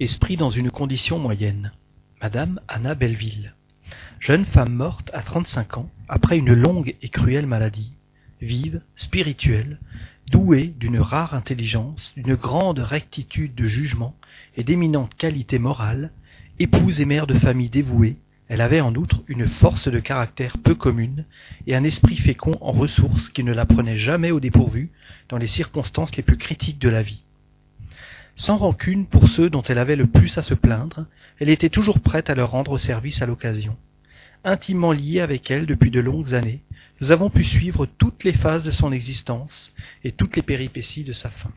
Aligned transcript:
Esprit 0.00 0.36
dans 0.36 0.50
une 0.50 0.70
condition 0.70 1.18
moyenne. 1.18 1.70
Madame 2.20 2.60
Anna 2.66 2.94
Belleville. 2.94 3.54
Jeune 4.20 4.46
femme 4.46 4.72
morte 4.72 5.10
à 5.12 5.22
35 5.22 5.76
ans 5.76 5.90
après 6.08 6.38
une 6.38 6.54
longue 6.54 6.96
et 7.02 7.08
cruelle 7.08 7.46
maladie. 7.46 7.92
Vive, 8.40 8.80
spirituelle, 8.96 9.78
douée 10.30 10.74
d'une 10.78 10.98
rare 10.98 11.34
intelligence, 11.34 12.12
d'une 12.16 12.34
grande 12.34 12.78
rectitude 12.78 13.54
de 13.54 13.66
jugement 13.66 14.16
et 14.56 14.64
d'éminentes 14.64 15.14
qualités 15.14 15.58
morales, 15.58 16.10
épouse 16.58 17.00
et 17.00 17.04
mère 17.04 17.26
de 17.26 17.38
famille 17.38 17.70
dévouée, 17.70 18.16
elle 18.48 18.62
avait 18.62 18.80
en 18.80 18.94
outre 18.94 19.22
une 19.28 19.46
force 19.46 19.88
de 19.88 20.00
caractère 20.00 20.58
peu 20.58 20.74
commune 20.74 21.26
et 21.66 21.76
un 21.76 21.84
esprit 21.84 22.16
fécond 22.16 22.56
en 22.60 22.72
ressources 22.72 23.28
qui 23.28 23.44
ne 23.44 23.52
la 23.52 23.66
prenait 23.66 23.98
jamais 23.98 24.30
au 24.30 24.40
dépourvu 24.40 24.90
dans 25.28 25.38
les 25.38 25.46
circonstances 25.46 26.16
les 26.16 26.22
plus 26.22 26.38
critiques 26.38 26.80
de 26.80 26.88
la 26.88 27.02
vie. 27.02 27.24
Sans 28.34 28.56
rancune 28.56 29.06
pour 29.06 29.28
ceux 29.28 29.50
dont 29.50 29.62
elle 29.62 29.78
avait 29.78 29.96
le 29.96 30.06
plus 30.06 30.38
à 30.38 30.42
se 30.42 30.54
plaindre, 30.54 31.06
elle 31.38 31.50
était 31.50 31.68
toujours 31.68 32.00
prête 32.00 32.30
à 32.30 32.34
leur 32.34 32.50
rendre 32.50 32.78
service 32.78 33.22
à 33.22 33.26
l'occasion. 33.26 33.76
Intimement 34.44 34.92
liée 34.92 35.20
avec 35.20 35.50
elle 35.50 35.66
depuis 35.66 35.90
de 35.90 36.00
longues 36.00 36.34
années, 36.34 36.62
nous 37.00 37.12
avons 37.12 37.30
pu 37.30 37.44
suivre 37.44 37.86
toutes 37.86 38.24
les 38.24 38.32
phases 38.32 38.62
de 38.62 38.70
son 38.70 38.92
existence 38.92 39.72
et 40.04 40.12
toutes 40.12 40.36
les 40.36 40.42
péripéties 40.42 41.04
de 41.04 41.12
sa 41.12 41.30
fin. 41.30 41.50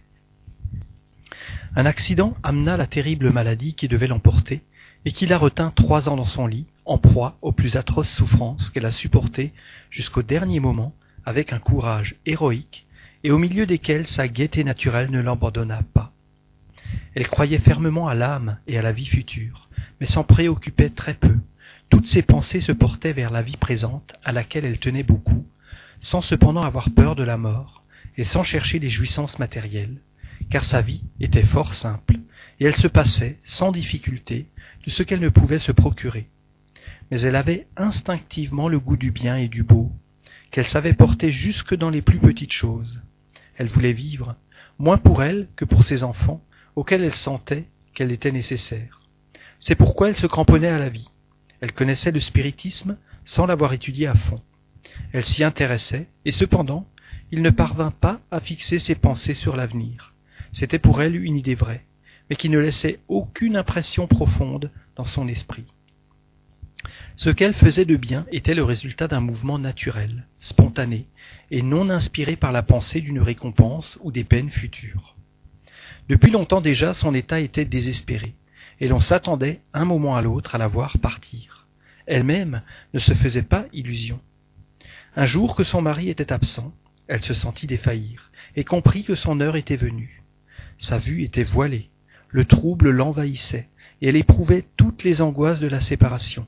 Un 1.75 1.85
accident 1.85 2.35
amena 2.43 2.77
la 2.77 2.87
terrible 2.87 3.31
maladie 3.31 3.73
qui 3.73 3.87
devait 3.87 4.07
l'emporter 4.07 4.61
et 5.05 5.11
qui 5.11 5.25
la 5.25 5.37
retint 5.37 5.71
trois 5.71 6.09
ans 6.09 6.15
dans 6.15 6.25
son 6.25 6.47
lit, 6.47 6.65
en 6.85 6.97
proie 6.97 7.37
aux 7.41 7.51
plus 7.51 7.77
atroces 7.77 8.09
souffrances 8.09 8.69
qu'elle 8.69 8.85
a 8.85 8.91
supportées 8.91 9.53
jusqu'au 9.89 10.23
dernier 10.23 10.59
moment 10.59 10.93
avec 11.25 11.53
un 11.53 11.59
courage 11.59 12.15
héroïque 12.25 12.85
et 13.23 13.31
au 13.31 13.37
milieu 13.37 13.65
desquels 13.65 14.07
sa 14.07 14.27
gaieté 14.27 14.63
naturelle 14.63 15.11
ne 15.11 15.21
l'abandonna 15.21 15.81
pas. 15.93 16.11
Elle 17.15 17.27
croyait 17.27 17.59
fermement 17.59 18.07
à 18.07 18.13
l'âme 18.13 18.57
et 18.67 18.77
à 18.77 18.81
la 18.81 18.91
vie 18.91 19.05
future, 19.05 19.69
mais 19.99 20.07
s'en 20.07 20.23
préoccupait 20.23 20.89
très 20.89 21.13
peu. 21.13 21.37
Toutes 21.89 22.07
ses 22.07 22.21
pensées 22.21 22.61
se 22.61 22.71
portaient 22.71 23.13
vers 23.13 23.31
la 23.31 23.41
vie 23.41 23.57
présente, 23.57 24.13
à 24.23 24.31
laquelle 24.31 24.65
elle 24.65 24.79
tenait 24.79 25.03
beaucoup, 25.03 25.45
sans 26.01 26.21
cependant 26.21 26.63
avoir 26.63 26.89
peur 26.89 27.15
de 27.15 27.23
la 27.23 27.37
mort, 27.37 27.83
et 28.17 28.23
sans 28.23 28.43
chercher 28.43 28.79
les 28.79 28.89
jouissances 28.89 29.39
matérielles, 29.39 29.97
car 30.49 30.63
sa 30.63 30.81
vie 30.81 31.03
était 31.19 31.45
fort 31.45 31.73
simple, 31.73 32.19
et 32.59 32.65
elle 32.65 32.75
se 32.75 32.87
passait, 32.87 33.39
sans 33.43 33.71
difficulté, 33.71 34.47
de 34.85 34.91
ce 34.91 35.03
qu'elle 35.03 35.19
ne 35.19 35.29
pouvait 35.29 35.59
se 35.59 35.71
procurer. 35.71 36.27
Mais 37.11 37.21
elle 37.21 37.35
avait 37.35 37.67
instinctivement 37.77 38.67
le 38.67 38.79
goût 38.79 38.97
du 38.97 39.11
bien 39.11 39.37
et 39.37 39.47
du 39.47 39.63
beau, 39.63 39.91
qu'elle 40.51 40.67
savait 40.67 40.93
porter 40.93 41.31
jusque 41.31 41.75
dans 41.75 41.89
les 41.89 42.01
plus 42.01 42.19
petites 42.19 42.53
choses. 42.53 43.01
Elle 43.57 43.67
voulait 43.67 43.93
vivre, 43.93 44.35
moins 44.79 44.97
pour 44.97 45.23
elle 45.23 45.47
que 45.55 45.65
pour 45.65 45.83
ses 45.83 46.03
enfants, 46.03 46.41
auxquels 46.75 47.03
elle 47.03 47.13
sentait 47.13 47.65
qu'elle 47.93 48.11
était 48.11 48.31
nécessaire. 48.31 49.01
C'est 49.59 49.75
pourquoi 49.75 50.09
elle 50.09 50.15
se 50.15 50.27
cramponnait 50.27 50.67
à 50.67 50.79
la 50.79 50.89
vie. 50.89 51.09
Elle 51.61 51.73
connaissait 51.73 52.11
le 52.11 52.19
spiritisme 52.19 52.97
sans 53.23 53.45
l'avoir 53.45 53.73
étudié 53.73 54.07
à 54.07 54.15
fond. 54.15 54.41
Elle 55.13 55.25
s'y 55.25 55.43
intéressait, 55.43 56.07
et 56.25 56.31
cependant, 56.31 56.87
il 57.31 57.41
ne 57.41 57.49
parvint 57.49 57.91
pas 57.91 58.21
à 58.31 58.39
fixer 58.39 58.79
ses 58.79 58.95
pensées 58.95 59.33
sur 59.33 59.55
l'avenir. 59.55 60.13
C'était 60.51 60.79
pour 60.79 61.01
elle 61.01 61.15
une 61.15 61.37
idée 61.37 61.55
vraie, 61.55 61.85
mais 62.29 62.35
qui 62.35 62.49
ne 62.49 62.59
laissait 62.59 62.99
aucune 63.07 63.55
impression 63.55 64.07
profonde 64.07 64.71
dans 64.95 65.05
son 65.05 65.27
esprit. 65.27 65.65
Ce 67.15 67.29
qu'elle 67.29 67.53
faisait 67.53 67.85
de 67.85 67.95
bien 67.95 68.25
était 68.31 68.55
le 68.55 68.63
résultat 68.63 69.07
d'un 69.07 69.21
mouvement 69.21 69.57
naturel, 69.57 70.27
spontané, 70.37 71.07
et 71.49 71.61
non 71.61 71.89
inspiré 71.89 72.35
par 72.35 72.51
la 72.51 72.61
pensée 72.61 73.01
d'une 73.01 73.21
récompense 73.21 73.97
ou 74.01 74.11
des 74.11 74.23
peines 74.23 74.49
futures. 74.49 75.14
Depuis 76.07 76.29
longtemps 76.29 76.61
déjà 76.61 76.93
son 76.93 77.15
état 77.15 77.39
était 77.39 77.65
désespéré, 77.65 78.35
et 78.79 78.87
l'on 78.87 78.99
s'attendait 78.99 79.61
un 79.73 79.85
moment 79.85 80.15
à 80.15 80.21
l'autre 80.21 80.53
à 80.53 80.57
la 80.59 80.67
voir 80.67 80.99
partir. 80.99 81.65
Elle-même 82.05 82.61
ne 82.93 82.99
se 82.99 83.13
faisait 83.13 83.41
pas 83.41 83.65
illusion. 83.73 84.19
Un 85.15 85.25
jour 85.25 85.55
que 85.55 85.63
son 85.63 85.81
mari 85.81 86.09
était 86.09 86.31
absent, 86.31 86.73
elle 87.07 87.23
se 87.23 87.33
sentit 87.33 87.65
défaillir, 87.65 88.31
et 88.55 88.63
comprit 88.63 89.03
que 89.03 89.15
son 89.15 89.41
heure 89.41 89.55
était 89.55 89.77
venue. 89.77 90.23
Sa 90.77 90.99
vue 90.99 91.23
était 91.23 91.43
voilée, 91.43 91.89
le 92.29 92.45
trouble 92.45 92.91
l'envahissait, 92.91 93.69
et 94.01 94.09
elle 94.09 94.15
éprouvait 94.15 94.65
toutes 94.77 95.03
les 95.03 95.21
angoisses 95.23 95.59
de 95.59 95.67
la 95.67 95.79
séparation. 95.79 96.45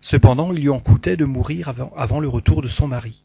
Cependant, 0.00 0.52
il 0.52 0.60
lui 0.60 0.68
en 0.70 0.80
coûtait 0.80 1.16
de 1.16 1.24
mourir 1.26 1.68
avant, 1.68 1.92
avant 1.96 2.20
le 2.20 2.28
retour 2.28 2.62
de 2.62 2.68
son 2.68 2.88
mari. 2.88 3.24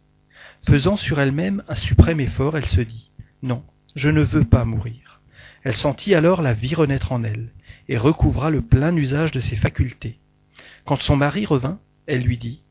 Faisant 0.66 0.98
sur 0.98 1.20
elle-même 1.20 1.64
un 1.70 1.76
suprême 1.76 2.20
effort, 2.20 2.58
elle 2.58 2.66
se 2.66 2.82
dit 2.82 3.12
Non, 3.42 3.64
je 3.96 4.10
ne 4.10 4.22
veux 4.22 4.44
pas 4.44 4.66
mourir. 4.66 5.21
Elle 5.64 5.76
sentit 5.76 6.16
alors 6.16 6.42
la 6.42 6.54
vie 6.54 6.76
renaître 6.76 7.12
en 7.12 7.24
elle, 7.24 7.50
et 7.88 7.98
recouvra 7.98 8.50
le 8.50 8.62
plein 8.62 8.96
usage 8.96 9.32
de 9.32 9.40
ses 9.40 9.56
facultés. 9.56 10.18
Quand 10.86 11.02
son 11.02 11.16
mari 11.16 11.46
revint, 11.46 11.80
elle 12.08 12.24
lui 12.24 12.38
dit 12.38 12.64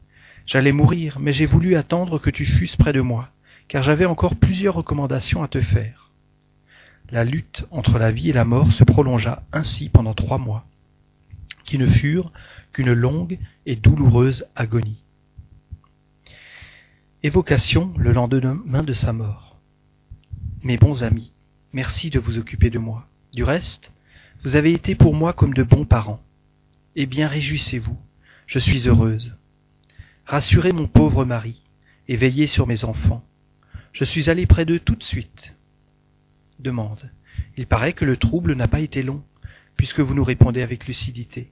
J'allais 0.46 0.72
mourir, 0.72 1.18
mais 1.20 1.32
j'ai 1.32 1.46
voulu 1.46 1.76
attendre 1.76 2.18
que 2.18 2.30
tu 2.30 2.44
fusses 2.44 2.76
près 2.76 2.92
de 2.92 3.00
moi, 3.00 3.30
car 3.68 3.82
j'avais 3.82 4.06
encore 4.06 4.34
plusieurs 4.34 4.74
recommandations 4.74 5.42
à 5.42 5.48
te 5.48 5.60
faire. 5.60 6.10
La 7.10 7.24
lutte 7.24 7.66
entre 7.70 7.98
la 7.98 8.10
vie 8.10 8.30
et 8.30 8.32
la 8.32 8.44
mort 8.44 8.72
se 8.72 8.84
prolongea 8.84 9.42
ainsi 9.52 9.88
pendant 9.88 10.14
trois 10.14 10.38
mois, 10.38 10.64
qui 11.64 11.78
ne 11.78 11.86
furent 11.86 12.32
qu'une 12.72 12.92
longue 12.92 13.38
et 13.66 13.76
douloureuse 13.76 14.46
agonie. 14.56 15.04
Évocation 17.22 17.92
le 17.96 18.12
lendemain 18.12 18.82
de 18.82 18.92
sa 18.92 19.12
mort. 19.12 19.58
Mes 20.62 20.78
bons 20.78 21.02
amis, 21.02 21.32
merci 21.72 22.10
de 22.10 22.18
vous 22.18 22.38
occuper 22.38 22.70
de 22.70 22.78
moi. 22.78 23.06
Du 23.34 23.44
reste, 23.44 23.92
vous 24.44 24.56
avez 24.56 24.72
été 24.72 24.94
pour 24.94 25.14
moi 25.14 25.32
comme 25.32 25.54
de 25.54 25.62
bons 25.62 25.84
parents. 25.84 26.22
Eh 26.96 27.06
bien, 27.06 27.28
réjouissez-vous, 27.28 27.98
je 28.46 28.58
suis 28.58 28.88
heureuse. 28.88 29.36
Rassurez 30.26 30.72
mon 30.72 30.86
pauvre 30.86 31.24
mari, 31.24 31.62
et 32.08 32.16
veillez 32.16 32.46
sur 32.46 32.66
mes 32.66 32.84
enfants. 32.84 33.24
Je 33.92 34.04
suis 34.04 34.30
allée 34.30 34.46
près 34.46 34.64
d'eux 34.64 34.80
tout 34.80 34.94
de 34.94 35.02
suite. 35.02 35.54
Demande. 36.58 37.10
Il 37.56 37.66
paraît 37.66 37.92
que 37.92 38.04
le 38.04 38.16
trouble 38.16 38.54
n'a 38.54 38.68
pas 38.68 38.80
été 38.80 39.02
long, 39.02 39.22
puisque 39.76 40.00
vous 40.00 40.14
nous 40.14 40.24
répondez 40.24 40.62
avec 40.62 40.86
lucidité. 40.86 41.50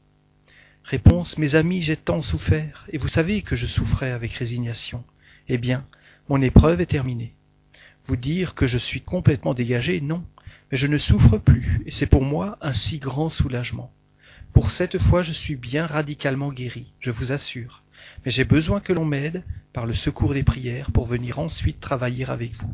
Réponse. 0.85 1.39
Mes 1.39 1.55
amis, 1.55 1.83
j'ai 1.83 1.97
tant 1.97 2.23
souffert, 2.23 2.87
et 2.93 2.99
vous 2.99 3.09
savez 3.09 3.43
que 3.43 3.57
je 3.57 3.67
souffrais 3.67 4.11
avec 4.11 4.33
résignation. 4.33 5.05
Eh 5.49 5.59
bien, 5.59 5.87
mon 6.29 6.41
épreuve 6.41 6.81
est 6.81 6.87
terminée. 6.87 7.35
Vous 8.09 8.17
dire 8.17 8.55
que 8.55 8.67
je 8.67 8.79
suis 8.79 9.03
complètement 9.03 9.53
dégagé, 9.53 10.01
non, 10.01 10.25
mais 10.71 10.79
je 10.79 10.87
ne 10.87 10.97
souffre 10.97 11.37
plus, 11.37 11.83
et 11.85 11.91
c'est 11.91 12.07
pour 12.07 12.23
moi 12.23 12.57
un 12.63 12.73
si 12.73 12.99
grand 12.99 13.29
soulagement. 13.29 13.93
Pour 14.55 14.71
cette 14.71 14.99
fois 14.99 15.23
je 15.23 15.33
suis 15.33 15.57
bien 15.57 15.87
radicalement 15.87 16.51
guéri, 16.51 16.93
je 17.01 17.11
vous 17.11 17.33
assure, 17.33 17.83
mais 18.25 18.31
j'ai 18.31 18.45
besoin 18.45 18.81
que 18.81 18.95
l'on 18.95 19.05
m'aide, 19.05 19.45
par 19.75 19.85
le 19.85 19.95
secours 19.95 20.33
des 20.33 20.43
prières, 20.43 20.91
pour 20.91 21.05
venir 21.05 21.39
ensuite 21.39 21.81
travailler 21.81 22.25
avec 22.25 22.53
vous. 22.55 22.73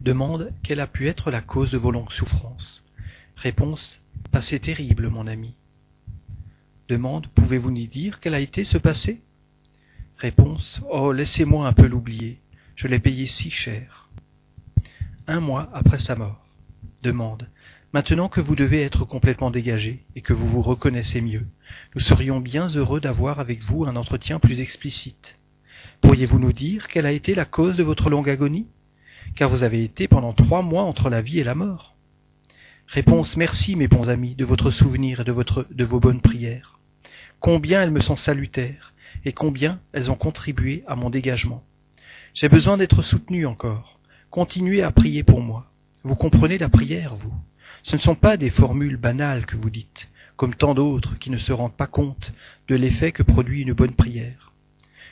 Demande 0.00 0.50
quelle 0.62 0.80
a 0.80 0.86
pu 0.86 1.08
être 1.08 1.30
la 1.30 1.42
cause 1.42 1.70
de 1.70 1.76
vos 1.78 1.90
longues 1.90 2.12
souffrances. 2.12 2.82
Réponse 3.36 4.00
Passé 4.32 4.58
terrible, 4.58 5.10
mon 5.10 5.26
ami. 5.26 5.54
Demande 6.88 7.26
Pouvez-vous 7.28 7.70
nous 7.70 7.86
dire 7.86 8.20
quel 8.20 8.32
a 8.32 8.40
été 8.40 8.64
ce 8.64 8.78
passé? 8.78 9.20
Réponse 10.16 10.80
Oh, 10.90 11.12
laissez-moi 11.12 11.68
un 11.68 11.74
peu 11.74 11.86
l'oublier. 11.86 12.38
Je 12.74 12.88
l'ai 12.88 12.98
payé 12.98 13.26
si 13.26 13.50
cher 13.50 14.04
un 15.26 15.40
mois 15.40 15.70
après 15.72 15.98
sa 15.98 16.16
mort. 16.16 16.44
Demande. 17.02 17.48
Maintenant 17.92 18.28
que 18.28 18.40
vous 18.40 18.56
devez 18.56 18.82
être 18.82 19.04
complètement 19.04 19.50
dégagé 19.50 20.04
et 20.16 20.20
que 20.20 20.32
vous 20.32 20.48
vous 20.48 20.62
reconnaissez 20.62 21.20
mieux, 21.20 21.46
nous 21.94 22.00
serions 22.00 22.40
bien 22.40 22.66
heureux 22.66 23.00
d'avoir 23.00 23.40
avec 23.40 23.60
vous 23.60 23.84
un 23.84 23.96
entretien 23.96 24.38
plus 24.38 24.60
explicite. 24.60 25.38
Pourriez-vous 26.00 26.38
nous 26.38 26.52
dire 26.52 26.88
quelle 26.88 27.06
a 27.06 27.12
été 27.12 27.34
la 27.34 27.44
cause 27.44 27.76
de 27.76 27.82
votre 27.82 28.10
longue 28.10 28.28
agonie? 28.28 28.66
Car 29.36 29.48
vous 29.48 29.62
avez 29.62 29.82
été 29.82 30.08
pendant 30.08 30.32
trois 30.32 30.62
mois 30.62 30.82
entre 30.82 31.08
la 31.08 31.22
vie 31.22 31.38
et 31.38 31.44
la 31.44 31.54
mort. 31.54 31.94
Réponse 32.86 33.36
Merci, 33.36 33.76
mes 33.76 33.88
bons 33.88 34.10
amis, 34.10 34.34
de 34.34 34.44
votre 34.44 34.70
souvenir 34.70 35.20
et 35.20 35.24
de, 35.24 35.32
votre, 35.32 35.66
de 35.70 35.84
vos 35.84 36.00
bonnes 36.00 36.20
prières. 36.20 36.78
Combien 37.40 37.82
elles 37.82 37.90
me 37.90 38.00
sont 38.00 38.16
salutaires 38.16 38.92
et 39.24 39.32
combien 39.32 39.80
elles 39.92 40.10
ont 40.10 40.16
contribué 40.16 40.84
à 40.86 40.96
mon 40.96 41.10
dégagement. 41.10 41.64
J'ai 42.34 42.48
besoin 42.48 42.76
d'être 42.76 43.02
soutenu 43.02 43.46
encore. 43.46 44.00
Continuez 44.28 44.82
à 44.82 44.90
prier 44.90 45.22
pour 45.22 45.40
moi. 45.40 45.70
Vous 46.02 46.16
comprenez 46.16 46.58
la 46.58 46.68
prière, 46.68 47.14
vous? 47.14 47.32
Ce 47.84 47.94
ne 47.94 48.00
sont 48.00 48.16
pas 48.16 48.36
des 48.36 48.50
formules 48.50 48.96
banales 48.96 49.46
que 49.46 49.54
vous 49.54 49.70
dites, 49.70 50.10
comme 50.34 50.56
tant 50.56 50.74
d'autres 50.74 51.16
qui 51.20 51.30
ne 51.30 51.38
se 51.38 51.52
rendent 51.52 51.76
pas 51.76 51.86
compte 51.86 52.32
de 52.66 52.74
l'effet 52.74 53.12
que 53.12 53.22
produit 53.22 53.62
une 53.62 53.72
bonne 53.72 53.94
prière. 53.94 54.52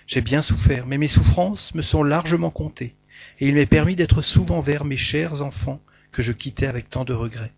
J'ai 0.09 0.21
bien 0.21 0.43
souffert, 0.43 0.85
mais 0.89 0.99
mes 0.99 1.07
souffrances 1.07 1.73
me 1.77 1.83
sont 1.83 2.03
largement 2.03 2.51
comptées, 2.51 2.97
et 3.39 3.47
il 3.47 3.55
m'est 3.55 3.67
permis 3.67 3.95
d'être 3.95 4.21
souvent 4.21 4.61
vers 4.61 4.85
mes 4.85 4.97
chers 4.97 5.45
enfants 5.45 5.81
que 6.11 6.25
je 6.25 6.33
quittais 6.33 6.67
avec 6.67 6.91
tant 6.91 7.05
de 7.05 7.15
regrets. 7.15 7.53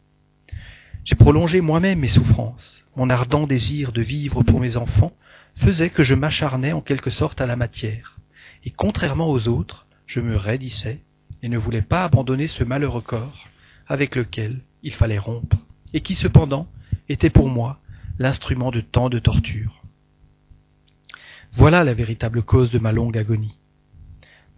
J'ai 1.05 1.17
prolongé 1.17 1.63
moi-même 1.63 2.01
mes 2.01 2.09
souffrances. 2.09 2.85
Mon 2.97 3.09
ardent 3.09 3.47
désir 3.47 3.93
de 3.93 4.03
vivre 4.03 4.43
pour 4.43 4.61
mes 4.61 4.77
enfants 4.77 5.15
faisait 5.57 5.89
que 5.89 6.05
je 6.05 6.15
m'acharnais 6.15 6.73
en 6.73 6.83
quelque 6.83 7.11
sorte 7.11 7.41
à 7.41 7.47
la 7.47 7.57
matière, 7.57 8.19
et 8.65 8.71
contrairement 8.71 9.31
aux 9.31 9.49
autres, 9.49 9.87
je 10.07 10.21
me 10.21 10.37
raidissais 10.37 11.01
et 11.43 11.49
ne 11.49 11.59
voulait 11.59 11.83
pas 11.83 12.05
abandonner 12.05 12.47
ce 12.47 12.65
malheureux 12.65 13.03
corps 13.03 13.49
avec 13.87 14.17
lequel 14.17 14.61
il 14.83 14.93
fallait 14.93 15.19
rompre. 15.19 15.57
et 15.93 16.01
qui 16.01 16.17
cependant 16.17 16.67
était 17.09 17.31
pour 17.31 17.49
moi 17.49 17.79
l'instrument 18.19 18.73
de 18.73 18.81
tant 18.81 19.09
de 19.09 19.21
tortures. 19.21 19.83
Voilà 21.53 21.85
la 21.85 21.95
véritable 21.95 22.43
cause 22.43 22.71
de 22.73 22.81
ma 22.81 22.91
longue 22.91 23.17
agonie. 23.17 23.57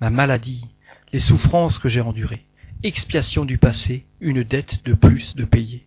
Ma 0.00 0.08
maladie, 0.08 0.64
les 1.12 1.18
souffrances 1.18 1.78
que 1.78 1.90
j'ai 1.90 2.00
endurées, 2.00 2.44
expiation 2.82 3.44
du 3.44 3.58
passé, 3.58 4.06
une 4.20 4.44
dette 4.44 4.82
de 4.86 4.94
plus 4.94 5.36
de 5.36 5.44
payer. 5.44 5.86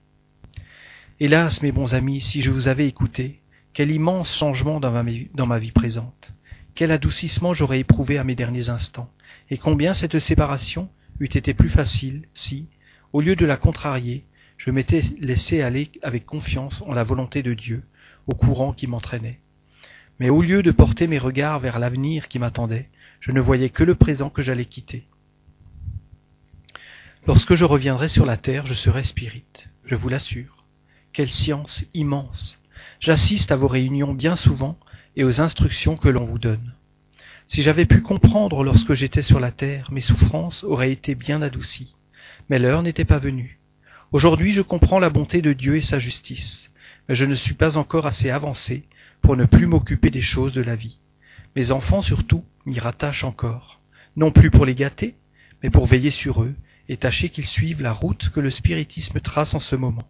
Hélas, 1.20 1.64
mes 1.64 1.72
bons 1.72 1.96
amis, 1.96 2.22
si 2.22 2.42
je 2.42 2.52
vous 2.52 2.68
avais 2.68 2.88
écouté, 2.88 3.42
quel 3.74 3.90
immense 3.90 4.36
changement 4.36 4.80
dans 4.80 4.92
ma, 4.92 5.04
dans 5.34 5.48
ma 5.48 5.60
vie 5.60 5.72
présente, 5.72 6.32
quel 6.80 6.94
adoucissement 6.94 7.54
j'aurais 7.54 7.82
éprouvé 7.82 8.18
à 8.18 8.24
mes 8.24 8.36
derniers 8.36 8.70
instants, 8.70 9.12
et 9.50 9.58
combien 9.58 9.94
cette 9.94 10.18
séparation 10.18 10.88
eût 11.20 11.26
été 11.26 11.54
plus 11.54 11.68
facile 11.68 12.22
si, 12.34 12.70
au 13.12 13.20
lieu 13.20 13.36
de 13.36 13.46
la 13.46 13.58
contrarier, 13.58 14.24
je 14.56 14.72
m'étais 14.72 15.04
laissé 15.20 15.62
aller 15.62 15.92
avec 16.04 16.26
confiance 16.26 16.82
en 16.84 16.94
la 16.94 17.04
volonté 17.04 17.44
de 17.44 17.54
Dieu, 17.54 17.84
au 18.28 18.34
courant 18.34 18.72
qui 18.72 18.88
m'entraînait. 18.88 19.42
Mais 20.22 20.30
au 20.30 20.42
lieu 20.42 20.64
de 20.64 20.72
porter 20.72 21.08
mes 21.08 21.18
regards 21.18 21.60
vers 21.60 21.80
l'avenir 21.80 22.30
qui 22.30 22.40
m'attendait, 22.40 22.88
je 23.20 23.34
ne 23.34 23.42
voyais 23.42 23.72
que 23.72 23.84
le 23.84 23.96
présent 23.96 24.30
que 24.30 24.42
j'allais 24.42 24.64
quitter. 24.64 25.04
Lorsque 27.28 27.56
je 27.56 27.66
reviendrai 27.66 28.08
sur 28.08 28.26
la 28.26 28.38
terre, 28.38 28.66
je 28.66 28.74
serai 28.74 29.04
spirit, 29.04 29.68
je 29.84 29.96
vous 29.96 30.08
l'assure. 30.08 30.64
Quelle 31.12 31.28
science 31.28 31.84
immense. 31.94 32.58
J'assiste 33.02 33.52
à 33.52 33.58
vos 33.58 33.68
réunions 33.68 34.14
bien 34.14 34.38
souvent 34.38 34.80
et 35.16 35.24
aux 35.24 35.42
instructions 35.42 35.98
que 35.98 36.10
l'on 36.10 36.24
vous 36.24 36.40
donne. 36.40 36.74
Si 37.48 37.64
j'avais 37.64 37.86
pu 37.86 38.02
comprendre 38.02 38.64
lorsque 38.64 38.94
j'étais 38.94 39.24
sur 39.24 39.40
la 39.40 39.52
terre, 39.52 39.92
mes 39.92 40.02
souffrances 40.02 40.64
auraient 40.64 40.92
été 40.92 41.16
bien 41.16 41.42
adoucies. 41.42 41.96
Mais 42.50 42.60
l'heure 42.60 42.84
n'était 42.84 43.06
pas 43.06 43.20
venue. 43.20 43.60
Aujourd'hui 44.12 44.52
je 44.52 44.62
comprends 44.62 45.00
la 45.00 45.10
bonté 45.10 45.42
de 45.42 45.54
Dieu 45.54 45.76
et 45.76 45.82
sa 45.82 46.00
justice, 46.00 46.72
mais 47.08 47.16
je 47.16 47.26
ne 47.26 47.36
suis 47.36 47.56
pas 47.56 47.78
encore 47.78 48.06
assez 48.06 48.30
avancé 48.30 48.84
pour 49.22 49.36
ne 49.36 49.46
plus 49.46 49.66
m'occuper 49.66 50.10
des 50.10 50.22
choses 50.22 50.54
de 50.54 50.62
la 50.62 50.76
vie. 50.76 51.00
Mes 51.56 51.72
enfants 51.72 52.02
surtout 52.02 52.44
m'y 52.66 52.80
rattachent 52.80 53.24
encore, 53.24 53.82
non 54.16 54.32
plus 54.32 54.52
pour 54.52 54.66
les 54.66 54.76
gâter, 54.76 55.16
mais 55.64 55.70
pour 55.70 55.88
veiller 55.88 56.12
sur 56.12 56.44
eux 56.44 56.54
et 56.88 56.98
tâcher 56.98 57.30
qu'ils 57.30 57.46
suivent 57.46 57.82
la 57.82 57.94
route 57.94 58.30
que 58.30 58.40
le 58.40 58.50
spiritisme 58.50 59.20
trace 59.20 59.54
en 59.54 59.60
ce 59.60 59.76
moment. 59.76 60.08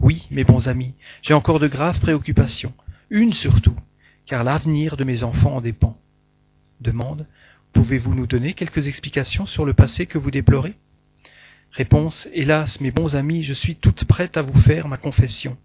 Oui, 0.00 0.26
mes 0.30 0.44
bons 0.44 0.68
amis, 0.68 0.94
j'ai 1.22 1.34
encore 1.34 1.58
de 1.58 1.68
graves 1.68 2.00
préoccupations, 2.00 2.74
une 3.08 3.32
surtout, 3.32 3.76
car 4.26 4.44
l'avenir 4.44 4.96
de 4.96 5.04
mes 5.04 5.22
enfants 5.22 5.56
en 5.56 5.60
dépend. 5.60 5.96
Demande. 6.80 7.26
Pouvez-vous 7.72 8.14
nous 8.14 8.26
donner 8.26 8.54
quelques 8.54 8.88
explications 8.88 9.46
sur 9.46 9.64
le 9.64 9.72
passé 9.72 10.06
que 10.06 10.18
vous 10.18 10.30
déplorez? 10.30 10.74
Réponse. 11.70 12.28
Hélas, 12.32 12.80
mes 12.80 12.90
bons 12.90 13.16
amis, 13.16 13.42
je 13.42 13.54
suis 13.54 13.76
toute 13.76 14.04
prête 14.04 14.36
à 14.36 14.42
vous 14.42 14.58
faire 14.60 14.88
ma 14.88 14.96
confession. 14.96 15.56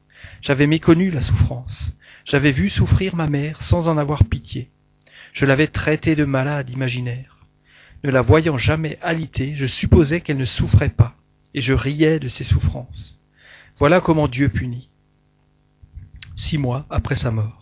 J'avais 0.41 0.67
méconnu 0.67 1.09
la 1.09 1.21
souffrance. 1.21 1.93
J'avais 2.25 2.51
vu 2.51 2.69
souffrir 2.69 3.15
ma 3.15 3.27
mère 3.27 3.61
sans 3.63 3.87
en 3.87 3.97
avoir 3.97 4.25
pitié. 4.25 4.69
Je 5.33 5.45
l'avais 5.45 5.67
traitée 5.67 6.15
de 6.15 6.25
malade 6.25 6.69
imaginaire. 6.69 7.37
Ne 8.03 8.11
la 8.11 8.21
voyant 8.21 8.57
jamais 8.57 8.97
alitée, 9.01 9.53
je 9.55 9.65
supposais 9.65 10.21
qu'elle 10.21 10.37
ne 10.37 10.45
souffrait 10.45 10.89
pas, 10.89 11.15
et 11.53 11.61
je 11.61 11.73
riais 11.73 12.19
de 12.19 12.27
ses 12.27 12.43
souffrances. 12.43 13.19
Voilà 13.77 14.01
comment 14.01 14.27
Dieu 14.27 14.49
punit. 14.49 14.89
Six 16.35 16.57
mois 16.57 16.85
après 16.89 17.15
sa 17.15 17.31
mort. 17.31 17.60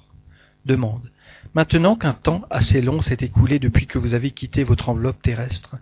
Demande. 0.66 1.12
Maintenant 1.54 1.96
qu'un 1.96 2.14
temps 2.14 2.46
assez 2.50 2.82
long 2.82 3.02
s'est 3.02 3.18
écoulé 3.22 3.60
depuis 3.60 3.88
que 3.88 3.98
vous 3.98 4.14
avez 4.14 4.32
quitté 4.32 4.64
votre 4.64 4.90
enveloppe 4.90 5.22
terrestre, 5.22 5.78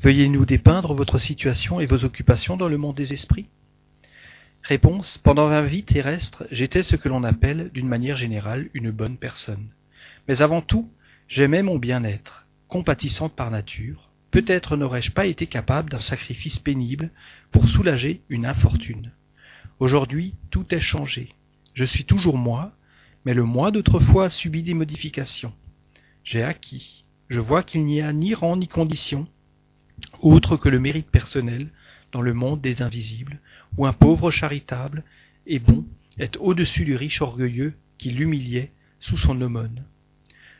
veuillez 0.00 0.28
nous 0.28 0.46
dépeindre 0.46 0.94
votre 0.94 1.18
situation 1.18 1.80
et 1.80 1.86
vos 1.86 2.04
occupations 2.04 2.56
dans 2.56 2.68
le 2.68 2.78
monde 2.78 2.96
des 2.96 3.12
esprits 3.12 3.48
Réponse. 4.62 5.18
Pendant 5.18 5.48
ma 5.48 5.62
vie 5.62 5.82
terrestre, 5.82 6.46
j'étais 6.52 6.84
ce 6.84 6.94
que 6.94 7.08
l'on 7.08 7.24
appelle, 7.24 7.70
d'une 7.74 7.88
manière 7.88 8.16
générale, 8.16 8.68
une 8.74 8.92
bonne 8.92 9.16
personne. 9.16 9.66
Mais 10.28 10.40
avant 10.40 10.60
tout, 10.60 10.88
j'aimais 11.26 11.64
mon 11.64 11.78
bien-être, 11.78 12.46
compatissante 12.68 13.34
par 13.34 13.50
nature. 13.50 14.10
Peut-être 14.30 14.76
n'aurais-je 14.76 15.10
pas 15.10 15.26
été 15.26 15.48
capable 15.48 15.90
d'un 15.90 15.98
sacrifice 15.98 16.60
pénible 16.60 17.10
pour 17.50 17.68
soulager 17.68 18.22
une 18.28 18.46
infortune. 18.46 19.10
Aujourd'hui, 19.80 20.36
tout 20.50 20.72
est 20.72 20.80
changé. 20.80 21.34
Je 21.74 21.84
suis 21.84 22.04
toujours 22.04 22.38
moi, 22.38 22.72
mais 23.24 23.34
le 23.34 23.44
moi 23.44 23.70
d'autrefois 23.70 24.26
a 24.26 24.30
subi 24.30 24.62
des 24.62 24.74
modifications. 24.74 25.52
J'ai 26.24 26.42
acquis. 26.42 27.04
Je 27.28 27.40
vois 27.40 27.62
qu'il 27.62 27.84
n'y 27.84 28.00
a 28.00 28.12
ni 28.12 28.34
rang 28.34 28.56
ni 28.56 28.68
condition, 28.68 29.26
autre 30.20 30.56
que 30.56 30.68
le 30.68 30.80
mérite 30.80 31.10
personnel, 31.10 31.68
dans 32.12 32.20
le 32.20 32.34
monde 32.34 32.60
des 32.60 32.82
invisibles, 32.82 33.40
où 33.76 33.86
un 33.86 33.92
pauvre 33.92 34.30
charitable 34.30 35.04
et 35.46 35.58
bon 35.58 35.84
est 36.18 36.36
au-dessus 36.36 36.84
du 36.84 36.94
riche 36.94 37.22
orgueilleux 37.22 37.74
qui 37.98 38.10
l'humiliait 38.10 38.70
sous 39.00 39.16
son 39.16 39.40
aumône. 39.40 39.84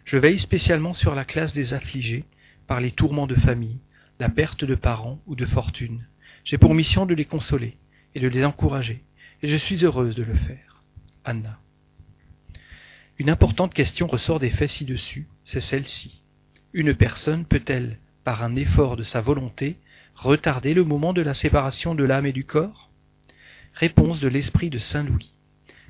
Je 0.05 0.17
veille 0.17 0.39
spécialement 0.39 0.95
sur 0.95 1.15
la 1.15 1.25
classe 1.25 1.53
des 1.53 1.75
affligés 1.75 2.25
par 2.67 2.81
les 2.81 2.91
tourments 2.91 3.27
de 3.27 3.35
famille, 3.35 3.79
la 4.19 4.29
perte 4.29 4.65
de 4.65 4.75
parents 4.75 5.21
ou 5.27 5.37
de 5.37 5.47
fortune. 5.47 6.07
J'ai 6.45 6.59
pour 6.59 6.75
mission 6.75 7.07
de 7.07 7.15
les 7.15 7.25
consoler 7.25 7.77
et 8.15 8.21
de 8.21 8.29
les 8.29 8.45
encourager, 8.45 9.05
et 9.43 9.49
je 9.49 9.57
suis 9.57 9.85
heureuse 9.85 10.17
de 10.17 10.25
le 10.25 10.35
faire. 10.35 10.83
Anna. 11.25 11.59
Une 13.19 13.31
importante 13.31 13.75
question 13.75 14.07
ressort 14.07 14.41
des 14.41 14.51
faits 14.51 14.71
ci-dessus, 14.71 15.29
c'est 15.45 15.61
celle-ci. 15.61 16.23
Une 16.73 16.95
personne 16.95 17.45
peut-elle, 17.45 17.99
par 18.25 18.43
un 18.43 18.57
effort 18.57 18.97
de 18.97 19.03
sa 19.03 19.21
volonté, 19.21 19.77
retarder 20.15 20.75
le 20.75 20.85
moment 20.85 21.13
de 21.13 21.23
la 21.23 21.35
séparation 21.35 21.95
de 21.95 22.05
l'âme 22.05 22.27
et 22.27 22.33
du 22.33 22.45
corps? 22.45 22.91
Réponse 23.75 24.21
de 24.21 24.29
l'esprit 24.29 24.71
de 24.71 24.79
Saint 24.79 25.05
Louis. 25.05 25.33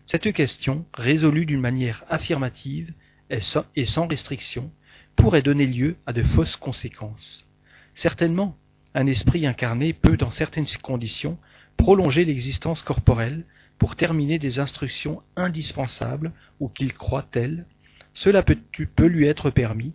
Cette 0.05 0.33
question, 0.33 0.85
résolue 0.95 1.47
d'une 1.47 1.61
manière 1.61 2.05
affirmative 2.09 2.93
et 3.31 3.85
sans 3.85 4.07
restriction, 4.07 4.71
pourrait 5.17 5.43
donner 5.43 5.67
lieu 5.67 5.97
à 6.07 6.13
de 6.13 6.23
fausses 6.23 6.57
conséquences. 6.57 7.47
Certainement, 7.95 8.57
un 8.95 9.07
esprit 9.07 9.47
incarné 9.47 9.93
peut, 9.93 10.17
dans 10.17 10.31
certaines 10.31 10.67
conditions, 10.83 11.39
prolonger 11.77 12.25
l'existence 12.25 12.83
corporelle 12.83 13.45
pour 13.83 13.97
terminer 13.97 14.39
des 14.39 14.61
instructions 14.61 15.23
indispensables 15.35 16.31
ou 16.61 16.69
qu'il 16.69 16.95
croit 16.95 17.27
telles. 17.29 17.67
Cela 18.13 18.45
peut, 18.45 18.57
peut 18.95 19.07
lui 19.07 19.27
être 19.27 19.51
permis, 19.51 19.93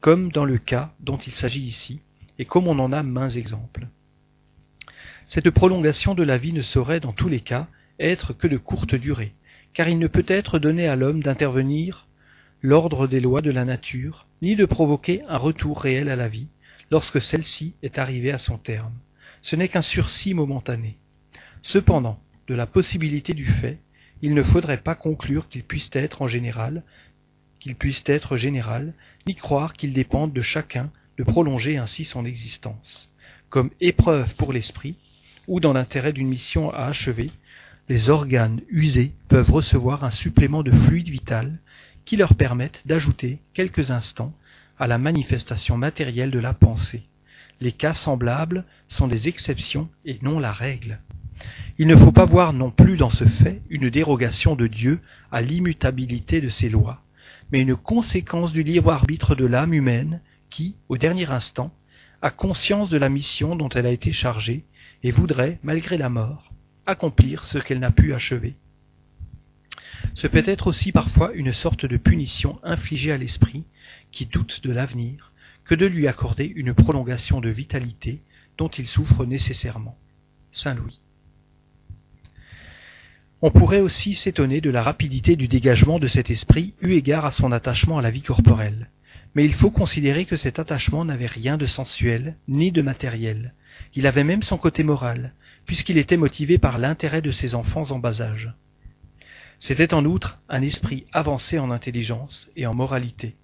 comme 0.00 0.30
dans 0.30 0.44
le 0.44 0.58
cas 0.58 0.92
dont 1.00 1.16
il 1.16 1.32
s'agit 1.32 1.62
ici, 1.62 2.02
et 2.38 2.44
comme 2.44 2.68
on 2.68 2.78
en 2.78 2.92
a 2.92 3.02
maints 3.02 3.30
exemples. 3.30 3.86
Cette 5.28 5.48
prolongation 5.48 6.14
de 6.14 6.22
la 6.22 6.36
vie 6.36 6.52
ne 6.52 6.60
saurait, 6.60 7.00
dans 7.00 7.14
tous 7.14 7.30
les 7.30 7.40
cas, 7.40 7.68
être 7.98 8.34
que 8.34 8.46
de 8.46 8.58
courte 8.58 8.94
durée, 8.94 9.32
car 9.72 9.88
il 9.88 9.98
ne 9.98 10.08
peut 10.08 10.26
être 10.28 10.58
donné 10.58 10.86
à 10.86 10.94
l'homme 10.94 11.22
d'intervenir 11.22 12.08
l'ordre 12.60 13.06
des 13.06 13.20
lois 13.20 13.40
de 13.40 13.50
la 13.50 13.64
nature, 13.64 14.26
ni 14.42 14.56
de 14.56 14.66
provoquer 14.66 15.22
un 15.26 15.38
retour 15.38 15.80
réel 15.80 16.10
à 16.10 16.16
la 16.16 16.28
vie, 16.28 16.48
lorsque 16.90 17.22
celle-ci 17.22 17.76
est 17.82 17.98
arrivée 17.98 18.30
à 18.30 18.36
son 18.36 18.58
terme. 18.58 18.92
Ce 19.40 19.56
n'est 19.56 19.68
qu'un 19.68 19.80
sursis 19.80 20.34
momentané. 20.34 20.98
Cependant, 21.62 22.20
de 22.48 22.54
la 22.54 22.66
possibilité 22.66 23.34
du 23.34 23.46
fait, 23.46 23.78
il 24.20 24.34
ne 24.34 24.42
faudrait 24.42 24.82
pas 24.82 24.94
conclure 24.94 25.48
qu'il 25.48 25.64
puisse 25.64 25.90
être 25.92 26.22
en 26.22 26.28
général, 26.28 26.82
qu'il 27.60 27.74
puisse 27.74 28.02
être 28.06 28.36
général, 28.36 28.94
ni 29.26 29.34
croire 29.34 29.74
qu'il 29.74 29.92
dépende 29.92 30.32
de 30.32 30.42
chacun 30.42 30.90
de 31.18 31.24
prolonger 31.24 31.76
ainsi 31.76 32.04
son 32.04 32.24
existence. 32.24 33.12
Comme 33.50 33.70
épreuve 33.80 34.34
pour 34.36 34.52
l'esprit, 34.52 34.96
ou 35.46 35.60
dans 35.60 35.72
l'intérêt 35.72 36.12
d'une 36.12 36.28
mission 36.28 36.70
à 36.70 36.84
achever, 36.86 37.30
les 37.88 38.10
organes 38.10 38.60
usés 38.68 39.12
peuvent 39.28 39.50
recevoir 39.50 40.04
un 40.04 40.10
supplément 40.10 40.62
de 40.62 40.70
fluide 40.70 41.08
vital 41.08 41.58
qui 42.04 42.16
leur 42.16 42.34
permette 42.34 42.82
d'ajouter 42.86 43.38
quelques 43.54 43.90
instants 43.90 44.34
à 44.78 44.86
la 44.86 44.98
manifestation 44.98 45.76
matérielle 45.76 46.30
de 46.30 46.38
la 46.38 46.54
pensée. 46.54 47.02
Les 47.60 47.72
cas 47.72 47.94
semblables 47.94 48.64
sont 48.88 49.08
des 49.08 49.28
exceptions 49.28 49.88
et 50.04 50.18
non 50.22 50.38
la 50.38 50.52
règle. 50.52 51.00
Il 51.78 51.86
ne 51.86 51.96
faut 51.96 52.12
pas 52.12 52.24
voir 52.24 52.52
non 52.52 52.70
plus 52.70 52.96
dans 52.96 53.10
ce 53.10 53.24
fait 53.24 53.62
une 53.70 53.90
dérogation 53.90 54.56
de 54.56 54.66
Dieu 54.66 55.00
à 55.30 55.42
l'immutabilité 55.42 56.40
de 56.40 56.48
ses 56.48 56.68
lois, 56.68 57.02
mais 57.50 57.60
une 57.60 57.76
conséquence 57.76 58.52
du 58.52 58.62
libre 58.62 58.92
arbitre 58.92 59.34
de 59.34 59.46
l'âme 59.46 59.74
humaine 59.74 60.20
qui, 60.50 60.76
au 60.88 60.98
dernier 60.98 61.30
instant, 61.30 61.72
a 62.20 62.30
conscience 62.30 62.88
de 62.88 62.98
la 62.98 63.08
mission 63.08 63.56
dont 63.56 63.68
elle 63.70 63.86
a 63.86 63.90
été 63.90 64.12
chargée 64.12 64.64
et 65.02 65.10
voudrait, 65.10 65.58
malgré 65.62 65.96
la 65.96 66.08
mort, 66.08 66.52
accomplir 66.86 67.42
ce 67.44 67.58
qu'elle 67.58 67.80
n'a 67.80 67.90
pu 67.90 68.14
achever. 68.14 68.54
Ce 70.14 70.26
peut 70.26 70.42
être 70.46 70.66
aussi 70.66 70.92
parfois 70.92 71.32
une 71.32 71.52
sorte 71.52 71.86
de 71.86 71.96
punition 71.96 72.58
infligée 72.62 73.12
à 73.12 73.18
l'esprit 73.18 73.64
qui 74.10 74.26
doute 74.26 74.62
de 74.62 74.72
l'avenir 74.72 75.32
que 75.64 75.74
de 75.74 75.86
lui 75.86 76.06
accorder 76.06 76.44
une 76.44 76.74
prolongation 76.74 77.40
de 77.40 77.48
vitalité 77.48 78.20
dont 78.58 78.68
il 78.68 78.86
souffre 78.86 79.24
nécessairement. 79.24 79.96
Saint 80.50 80.74
Louis. 80.74 81.00
On 83.44 83.50
pourrait 83.50 83.80
aussi 83.80 84.14
s'étonner 84.14 84.60
de 84.60 84.70
la 84.70 84.84
rapidité 84.84 85.34
du 85.34 85.48
dégagement 85.48 85.98
de 85.98 86.06
cet 86.06 86.30
esprit 86.30 86.74
eu 86.80 86.92
égard 86.92 87.24
à 87.24 87.32
son 87.32 87.50
attachement 87.50 87.98
à 87.98 88.02
la 88.02 88.12
vie 88.12 88.22
corporelle. 88.22 88.88
Mais 89.34 89.44
il 89.44 89.52
faut 89.52 89.72
considérer 89.72 90.26
que 90.26 90.36
cet 90.36 90.60
attachement 90.60 91.04
n'avait 91.04 91.26
rien 91.26 91.58
de 91.58 91.66
sensuel, 91.66 92.36
ni 92.46 92.70
de 92.70 92.82
matériel. 92.82 93.52
Il 93.96 94.06
avait 94.06 94.22
même 94.22 94.44
son 94.44 94.58
côté 94.58 94.84
moral, 94.84 95.32
puisqu'il 95.66 95.98
était 95.98 96.16
motivé 96.16 96.56
par 96.58 96.78
l'intérêt 96.78 97.20
de 97.20 97.32
ses 97.32 97.56
enfants 97.56 97.90
en 97.90 97.98
bas 97.98 98.22
âge. 98.22 98.52
C'était 99.58 99.92
en 99.92 100.04
outre 100.04 100.38
un 100.48 100.62
esprit 100.62 101.06
avancé 101.12 101.58
en 101.58 101.72
intelligence 101.72 102.48
et 102.54 102.66
en 102.66 102.74
moralité, 102.74 103.34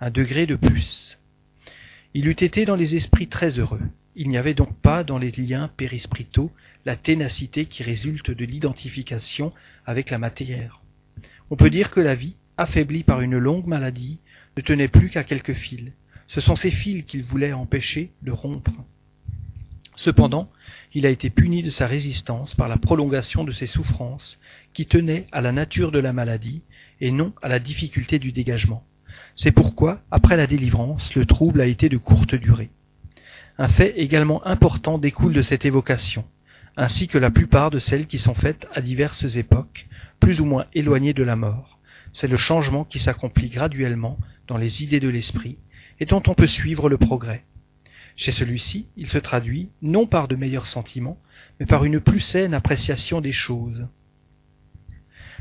un 0.00 0.10
degré 0.10 0.46
de 0.46 0.56
plus. 0.56 1.16
Il 2.12 2.26
eût 2.26 2.32
été 2.32 2.64
dans 2.64 2.76
les 2.76 2.96
esprits 2.96 3.28
très 3.28 3.60
heureux. 3.60 3.82
Il 4.20 4.30
n'y 4.30 4.36
avait 4.36 4.52
donc 4.52 4.74
pas 4.74 5.04
dans 5.04 5.16
les 5.16 5.30
liens 5.30 5.70
périspritaux 5.76 6.50
la 6.84 6.96
ténacité 6.96 7.66
qui 7.66 7.84
résulte 7.84 8.32
de 8.32 8.44
l'identification 8.44 9.52
avec 9.86 10.10
la 10.10 10.18
matière. 10.18 10.82
On 11.50 11.56
peut 11.56 11.70
dire 11.70 11.92
que 11.92 12.00
la 12.00 12.16
vie, 12.16 12.34
affaiblie 12.56 13.04
par 13.04 13.20
une 13.20 13.38
longue 13.38 13.68
maladie, 13.68 14.18
ne 14.56 14.62
tenait 14.62 14.88
plus 14.88 15.08
qu'à 15.08 15.22
quelques 15.22 15.52
fils. 15.52 15.92
Ce 16.26 16.40
sont 16.40 16.56
ces 16.56 16.72
fils 16.72 17.04
qu'il 17.04 17.22
voulait 17.22 17.52
empêcher 17.52 18.10
de 18.22 18.32
rompre. 18.32 18.72
Cependant, 19.94 20.50
il 20.94 21.06
a 21.06 21.10
été 21.10 21.30
puni 21.30 21.62
de 21.62 21.70
sa 21.70 21.86
résistance 21.86 22.56
par 22.56 22.66
la 22.66 22.76
prolongation 22.76 23.44
de 23.44 23.52
ses 23.52 23.66
souffrances, 23.66 24.40
qui 24.72 24.86
tenaient 24.86 25.28
à 25.30 25.40
la 25.40 25.52
nature 25.52 25.92
de 25.92 26.00
la 26.00 26.12
maladie 26.12 26.62
et 27.00 27.12
non 27.12 27.32
à 27.40 27.46
la 27.46 27.60
difficulté 27.60 28.18
du 28.18 28.32
dégagement. 28.32 28.82
C'est 29.36 29.52
pourquoi, 29.52 30.02
après 30.10 30.36
la 30.36 30.48
délivrance, 30.48 31.14
le 31.14 31.24
trouble 31.24 31.60
a 31.60 31.66
été 31.66 31.88
de 31.88 31.98
courte 31.98 32.34
durée. 32.34 32.70
Un 33.58 33.68
fait 33.68 33.98
également 33.98 34.46
important 34.46 34.98
découle 34.98 35.32
de 35.32 35.42
cette 35.42 35.64
évocation, 35.64 36.24
ainsi 36.76 37.08
que 37.08 37.18
la 37.18 37.32
plupart 37.32 37.70
de 37.70 37.80
celles 37.80 38.06
qui 38.06 38.18
sont 38.18 38.34
faites 38.34 38.68
à 38.72 38.80
diverses 38.80 39.34
époques, 39.34 39.88
plus 40.20 40.40
ou 40.40 40.44
moins 40.44 40.66
éloignées 40.74 41.12
de 41.12 41.24
la 41.24 41.34
mort. 41.34 41.80
C'est 42.12 42.28
le 42.28 42.36
changement 42.36 42.84
qui 42.84 43.00
s'accomplit 43.00 43.48
graduellement 43.48 44.16
dans 44.46 44.58
les 44.58 44.84
idées 44.84 45.00
de 45.00 45.08
l'esprit, 45.08 45.58
et 45.98 46.06
dont 46.06 46.22
on 46.28 46.34
peut 46.34 46.46
suivre 46.46 46.88
le 46.88 46.98
progrès. 46.98 47.44
Chez 48.14 48.30
celui-ci, 48.30 48.86
il 48.96 49.08
se 49.08 49.18
traduit 49.18 49.70
non 49.82 50.06
par 50.06 50.28
de 50.28 50.36
meilleurs 50.36 50.66
sentiments, 50.66 51.18
mais 51.58 51.66
par 51.66 51.84
une 51.84 52.00
plus 52.00 52.20
saine 52.20 52.54
appréciation 52.54 53.20
des 53.20 53.32
choses. 53.32 53.88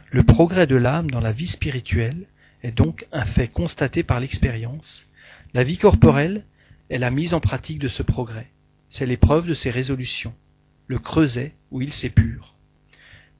Le 0.10 0.24
progrès 0.24 0.66
de 0.66 0.76
l'âme 0.76 1.12
dans 1.12 1.20
la 1.20 1.34
vie 1.34 1.48
spirituelle 1.48 2.26
est 2.64 2.72
donc 2.72 3.06
un 3.12 3.26
fait 3.26 3.48
constaté 3.48 4.02
par 4.02 4.20
l'expérience. 4.20 5.06
La 5.54 5.64
vie 5.64 5.78
corporelle 5.78 6.46
est 6.90 6.98
la 6.98 7.12
mise 7.12 7.34
en 7.34 7.40
pratique 7.40 7.80
de 7.80 7.88
ce 7.88 8.04
progrès. 8.04 8.52
C'est 8.90 9.06
l'épreuve 9.06 9.48
de 9.48 9.54
ses 9.54 9.70
résolutions, 9.70 10.34
le 10.88 11.00
creuset 11.00 11.54
où 11.72 11.82
il 11.82 11.92
s'épure. 11.92 12.56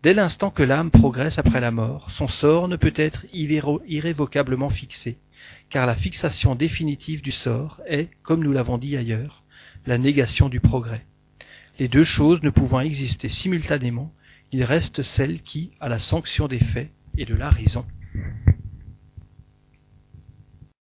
Dès 0.04 0.14
l'instant 0.14 0.52
que 0.52 0.64
l'âme 0.64 0.92
progresse 0.92 1.40
après 1.40 1.60
la 1.60 1.72
mort, 1.72 2.12
son 2.12 2.28
sort 2.28 2.68
ne 2.68 2.76
peut 2.76 2.94
être 2.96 3.26
irrévocablement 3.34 4.70
fixé, 4.70 5.18
car 5.70 5.88
la 5.88 5.96
fixation 5.96 6.56
définitive 6.56 7.22
du 7.22 7.32
sort 7.32 7.82
est, 7.88 8.10
comme 8.24 8.44
nous 8.44 8.52
l'avons 8.52 8.78
dit 8.78 8.96
ailleurs, 8.96 9.44
la 9.86 9.98
négation 9.98 10.50
du 10.50 10.60
progrès. 10.60 11.06
Les 11.80 11.88
deux 11.88 12.04
choses 12.04 12.42
ne 12.44 12.50
pouvant 12.50 12.80
exister 12.80 13.30
simultanément, 13.30 14.14
il 14.52 14.64
reste 14.64 15.02
celle 15.02 15.42
qui, 15.42 15.72
à 15.80 15.90
la 15.90 16.00
sanction 16.00 16.48
des 16.48 16.60
faits 16.60 16.90
et 17.18 17.26
de 17.26 17.36
la 17.36 17.50
raison, 17.50 17.86